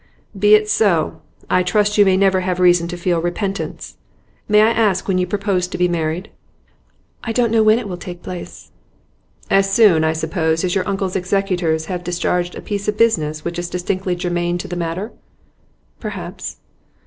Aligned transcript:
'Be 0.35 0.55
it 0.55 0.67
so. 0.67 1.21
I 1.47 1.61
trust 1.61 1.95
you 1.99 2.05
may 2.05 2.17
never 2.17 2.39
have 2.39 2.59
reason 2.59 2.87
to 2.87 2.97
feel 2.97 3.21
repentance. 3.21 3.97
May 4.49 4.61
I 4.63 4.71
ask 4.71 5.07
when 5.07 5.19
you 5.19 5.27
propose 5.27 5.67
to 5.67 5.77
be 5.77 5.87
married?' 5.87 6.31
'I 7.23 7.33
don't 7.33 7.51
know 7.51 7.61
when 7.61 7.77
it 7.77 7.87
will 7.87 7.97
take 7.97 8.23
place.' 8.23 8.71
'As 9.51 9.71
soon, 9.71 10.03
I 10.03 10.13
suppose, 10.13 10.63
as 10.63 10.73
your 10.73 10.87
uncle's 10.87 11.15
executors 11.15 11.85
have 11.85 12.03
discharged 12.03 12.55
a 12.55 12.61
piece 12.63 12.87
of 12.87 12.97
business 12.97 13.45
which 13.45 13.59
is 13.59 13.69
distinctly 13.69 14.15
germane 14.15 14.57
to 14.57 14.67
the 14.67 14.75
matter?' 14.75 15.11
'Perhaps. 15.99 16.57